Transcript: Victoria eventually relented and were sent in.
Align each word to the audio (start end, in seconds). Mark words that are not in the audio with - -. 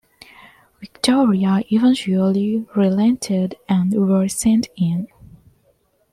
Victoria 0.79 1.61
eventually 1.69 2.65
relented 2.75 3.53
and 3.69 3.93
were 3.93 4.27
sent 4.27 4.67
in. 4.75 5.07